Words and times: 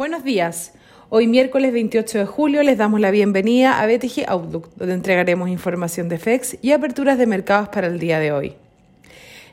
Buenos 0.00 0.24
días. 0.24 0.72
Hoy 1.10 1.26
miércoles 1.26 1.74
28 1.74 2.20
de 2.20 2.24
julio 2.24 2.62
les 2.62 2.78
damos 2.78 3.00
la 3.00 3.10
bienvenida 3.10 3.78
a 3.78 3.86
BTG 3.86 4.24
Outlook, 4.28 4.70
donde 4.76 4.94
entregaremos 4.94 5.50
información 5.50 6.08
de 6.08 6.16
FEX 6.16 6.56
y 6.62 6.72
aperturas 6.72 7.18
de 7.18 7.26
mercados 7.26 7.68
para 7.68 7.88
el 7.88 7.98
día 7.98 8.18
de 8.18 8.32
hoy. 8.32 8.54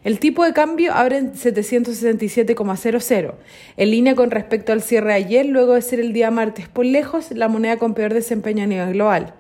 El 0.06 0.20
tipo 0.20 0.46
de 0.46 0.54
cambio 0.54 0.94
abre 0.94 1.18
en 1.18 1.34
767,00, 1.34 3.34
en 3.76 3.92
línea 3.92 4.16
con 4.16 4.32
respecto 4.32 4.72
al 4.72 4.82
cierre 4.82 5.10
de 5.10 5.16
ayer, 5.16 5.46
luego 5.48 5.74
de 5.74 5.82
ser 5.82 6.00
el 6.00 6.14
día 6.14 6.32
martes 6.32 6.70
por 6.70 6.86
lejos 6.86 7.32
la 7.32 7.50
moneda 7.50 7.76
con 7.76 7.94
peor 7.94 8.14
desempeño 8.14 8.64
a 8.64 8.68
nivel 8.68 8.94
global. 8.94 9.34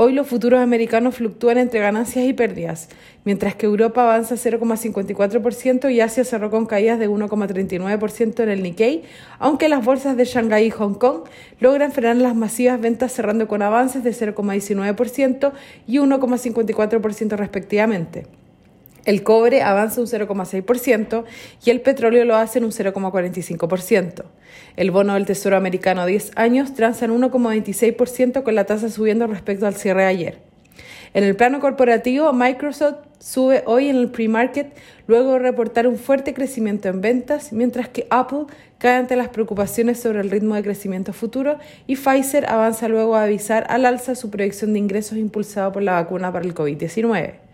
Hoy 0.00 0.12
los 0.12 0.28
futuros 0.28 0.60
americanos 0.60 1.16
fluctúan 1.16 1.58
entre 1.58 1.80
ganancias 1.80 2.24
y 2.24 2.32
pérdidas, 2.32 2.88
mientras 3.24 3.56
que 3.56 3.66
Europa 3.66 4.04
avanza 4.04 4.36
0,54% 4.36 5.92
y 5.92 6.00
Asia 6.00 6.22
cerró 6.22 6.52
con 6.52 6.66
caídas 6.66 7.00
de 7.00 7.10
1,39% 7.10 8.44
en 8.44 8.48
el 8.48 8.62
Nikkei, 8.62 9.02
aunque 9.40 9.68
las 9.68 9.84
bolsas 9.84 10.16
de 10.16 10.24
Shanghái 10.24 10.66
y 10.66 10.70
Hong 10.70 10.94
Kong 10.94 11.24
logran 11.58 11.90
frenar 11.90 12.14
las 12.14 12.36
masivas 12.36 12.80
ventas 12.80 13.10
cerrando 13.10 13.48
con 13.48 13.60
avances 13.60 14.04
de 14.04 14.12
0,19% 14.12 15.50
y 15.88 15.98
1,54% 15.98 17.36
respectivamente. 17.36 18.37
El 19.08 19.22
cobre 19.22 19.62
avanza 19.62 20.02
un 20.02 20.06
0,6% 20.06 21.24
y 21.64 21.70
el 21.70 21.80
petróleo 21.80 22.26
lo 22.26 22.36
hace 22.36 22.58
en 22.58 22.66
un 22.66 22.72
0,45%. 22.72 24.24
El 24.76 24.90
bono 24.90 25.14
del 25.14 25.24
Tesoro 25.24 25.56
americano 25.56 26.02
a 26.02 26.06
10 26.06 26.32
años 26.34 26.74
transa 26.74 27.06
en 27.06 27.18
1,26% 27.18 28.42
con 28.42 28.54
la 28.54 28.66
tasa 28.66 28.90
subiendo 28.90 29.26
respecto 29.26 29.66
al 29.66 29.76
cierre 29.76 30.04
ayer. 30.04 30.40
En 31.14 31.24
el 31.24 31.36
plano 31.36 31.58
corporativo, 31.58 32.34
Microsoft 32.34 32.96
sube 33.18 33.62
hoy 33.64 33.88
en 33.88 33.96
el 33.96 34.10
pre-market 34.10 34.76
luego 35.06 35.32
de 35.32 35.38
reportar 35.38 35.86
un 35.86 35.96
fuerte 35.96 36.34
crecimiento 36.34 36.88
en 36.88 37.00
ventas, 37.00 37.50
mientras 37.50 37.88
que 37.88 38.06
Apple 38.10 38.44
cae 38.76 38.96
ante 38.96 39.16
las 39.16 39.28
preocupaciones 39.28 39.98
sobre 39.98 40.20
el 40.20 40.30
ritmo 40.30 40.54
de 40.54 40.62
crecimiento 40.62 41.14
futuro 41.14 41.56
y 41.86 41.96
Pfizer 41.96 42.44
avanza 42.44 42.88
luego 42.88 43.16
a 43.16 43.22
avisar 43.22 43.64
al 43.70 43.86
alza 43.86 44.14
su 44.14 44.28
proyección 44.28 44.74
de 44.74 44.80
ingresos 44.80 45.16
impulsada 45.16 45.72
por 45.72 45.82
la 45.82 45.92
vacuna 45.92 46.30
para 46.30 46.44
el 46.44 46.54
COVID-19. 46.54 47.47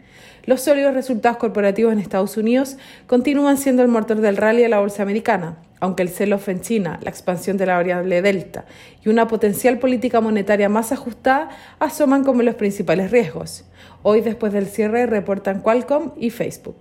Los 0.46 0.60
sólidos 0.60 0.94
resultados 0.94 1.38
corporativos 1.38 1.92
en 1.92 1.98
Estados 1.98 2.36
Unidos 2.36 2.76
continúan 3.06 3.56
siendo 3.56 3.82
el 3.82 3.88
motor 3.88 4.20
del 4.20 4.36
rally 4.36 4.62
de 4.62 4.68
la 4.68 4.80
bolsa 4.80 5.02
americana, 5.02 5.56
aunque 5.80 6.02
el 6.02 6.08
sell-off 6.08 6.48
en 6.48 6.60
China, 6.60 6.98
la 7.02 7.10
expansión 7.10 7.56
de 7.56 7.66
la 7.66 7.76
variable 7.76 8.22
Delta 8.22 8.64
y 9.04 9.08
una 9.08 9.28
potencial 9.28 9.78
política 9.78 10.20
monetaria 10.20 10.68
más 10.68 10.92
ajustada 10.92 11.48
asoman 11.78 12.24
como 12.24 12.42
los 12.42 12.54
principales 12.54 13.10
riesgos. 13.10 13.64
Hoy, 14.02 14.20
después 14.20 14.52
del 14.52 14.66
cierre, 14.66 15.06
reportan 15.06 15.60
Qualcomm 15.60 16.12
y 16.16 16.30
Facebook. 16.30 16.76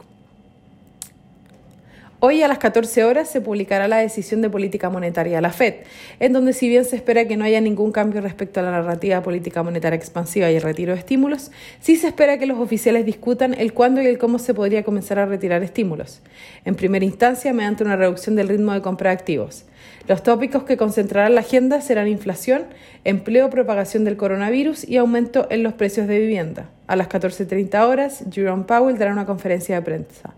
Hoy 2.26 2.42
a 2.42 2.48
las 2.48 2.58
14 2.60 3.04
horas 3.04 3.30
se 3.30 3.42
publicará 3.42 3.90
la 3.90 3.98
decisión 3.98 4.42
de 4.42 4.50
política 4.50 4.90
monetaria 4.90 5.36
de 5.36 5.42
la 5.42 5.52
Fed, 5.52 5.74
en 6.22 6.32
donde 6.32 6.54
si 6.54 6.70
bien 6.70 6.86
se 6.86 6.96
espera 6.96 7.28
que 7.28 7.36
no 7.36 7.44
haya 7.44 7.60
ningún 7.60 7.92
cambio 7.92 8.22
respecto 8.22 8.62
a 8.62 8.64
la 8.64 8.72
narrativa 8.72 9.22
política 9.22 9.62
monetaria 9.62 9.98
expansiva 9.98 10.50
y 10.50 10.56
el 10.56 10.62
retiro 10.62 10.94
de 10.94 11.00
estímulos, 11.00 11.52
sí 11.82 11.98
se 11.98 12.08
espera 12.08 12.38
que 12.38 12.46
los 12.46 12.60
oficiales 12.60 13.06
discutan 13.06 13.54
el 13.54 13.74
cuándo 13.74 14.02
y 14.02 14.06
el 14.06 14.20
cómo 14.20 14.40
se 14.40 14.54
podría 14.54 14.84
comenzar 14.84 15.20
a 15.20 15.26
retirar 15.26 15.64
estímulos. 15.64 16.22
En 16.64 16.76
primera 16.76 17.04
instancia, 17.04 17.52
mediante 17.52 17.84
una 17.84 17.98
reducción 17.98 18.38
del 18.38 18.48
ritmo 18.48 18.72
de 18.72 18.82
compra 18.82 19.10
de 19.10 19.18
activos. 19.18 19.66
Los 20.08 20.24
tópicos 20.24 20.64
que 20.64 20.78
concentrarán 20.78 21.36
la 21.36 21.42
agenda 21.42 21.82
serán 21.82 22.08
inflación, 22.08 22.68
empleo, 23.04 23.50
propagación 23.50 24.06
del 24.06 24.16
coronavirus 24.16 24.88
y 24.88 24.96
aumento 24.96 25.46
en 25.50 25.62
los 25.62 25.74
precios 25.74 26.08
de 26.08 26.20
vivienda. 26.20 26.70
A 26.88 26.96
las 26.96 27.10
14.30 27.10 27.86
horas, 27.86 28.24
Jerome 28.32 28.64
Powell 28.64 28.98
dará 28.98 29.12
una 29.12 29.26
conferencia 29.26 29.76
de 29.76 29.82
prensa. 29.82 30.33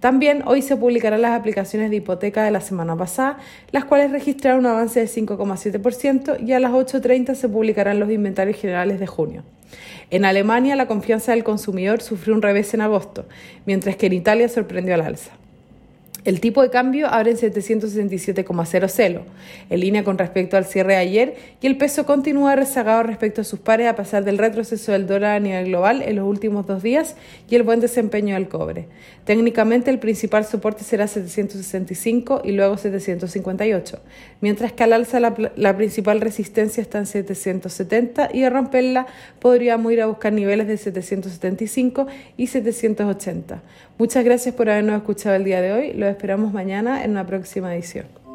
También 0.00 0.42
hoy 0.46 0.62
se 0.62 0.76
publicarán 0.76 1.22
las 1.22 1.32
aplicaciones 1.32 1.90
de 1.90 1.96
hipoteca 1.96 2.44
de 2.44 2.50
la 2.50 2.60
semana 2.60 2.96
pasada, 2.96 3.38
las 3.70 3.84
cuales 3.84 4.10
registraron 4.10 4.60
un 4.60 4.66
avance 4.66 5.00
de 5.00 5.06
5,7% 5.06 6.46
y 6.46 6.52
a 6.52 6.60
las 6.60 6.72
8.30 6.72 7.34
se 7.34 7.48
publicarán 7.48 7.98
los 7.98 8.10
inventarios 8.10 8.58
generales 8.58 9.00
de 9.00 9.06
junio. 9.06 9.42
En 10.10 10.24
Alemania 10.24 10.76
la 10.76 10.86
confianza 10.86 11.32
del 11.32 11.44
consumidor 11.44 12.02
sufrió 12.02 12.34
un 12.34 12.42
revés 12.42 12.74
en 12.74 12.82
agosto, 12.82 13.26
mientras 13.64 13.96
que 13.96 14.06
en 14.06 14.12
Italia 14.12 14.48
sorprendió 14.48 14.94
al 14.94 15.00
alza. 15.00 15.32
El 16.26 16.40
tipo 16.40 16.60
de 16.60 16.70
cambio 16.70 17.06
abre 17.06 17.30
en 17.30 17.36
767,00, 17.36 19.20
en 19.70 19.80
línea 19.80 20.02
con 20.02 20.18
respecto 20.18 20.56
al 20.56 20.64
cierre 20.64 20.94
de 20.94 20.98
ayer, 20.98 21.36
y 21.60 21.68
el 21.68 21.78
peso 21.78 22.04
continúa 22.04 22.56
rezagado 22.56 23.04
respecto 23.04 23.42
a 23.42 23.44
sus 23.44 23.60
pares 23.60 23.86
a 23.86 23.94
pesar 23.94 24.24
del 24.24 24.36
retroceso 24.36 24.90
del 24.90 25.06
dólar 25.06 25.36
a 25.36 25.38
nivel 25.38 25.66
global 25.66 26.02
en 26.02 26.16
los 26.16 26.26
últimos 26.26 26.66
dos 26.66 26.82
días 26.82 27.14
y 27.48 27.54
el 27.54 27.62
buen 27.62 27.78
desempeño 27.78 28.34
del 28.34 28.48
cobre. 28.48 28.88
Técnicamente, 29.24 29.88
el 29.88 30.00
principal 30.00 30.44
soporte 30.44 30.82
será 30.82 31.06
765 31.06 32.42
y 32.44 32.50
luego 32.50 32.76
758, 32.76 34.00
mientras 34.40 34.72
que 34.72 34.82
al 34.82 34.94
alza 34.94 35.20
la, 35.20 35.76
principal 35.76 36.20
resistencia 36.20 36.80
está 36.80 36.98
en 36.98 37.06
770 37.06 38.30
y 38.34 38.42
a 38.42 38.50
romperla 38.50 39.06
podríamos 39.38 39.92
ir 39.92 40.02
a 40.02 40.06
buscar 40.06 40.32
niveles 40.32 40.66
de 40.66 40.76
775 40.76 42.08
y 42.36 42.48
780. 42.48 43.62
Muchas 43.96 44.24
gracias 44.24 44.54
por 44.54 44.68
habernos 44.68 44.96
escuchado 44.96 45.36
el 45.36 45.44
día 45.44 45.60
de 45.60 45.72
hoy 45.72 45.92
esperamos 46.16 46.50
mañana 46.50 47.04
en 47.04 47.10
una 47.10 47.26
próxima 47.26 47.74
edición. 47.74 48.25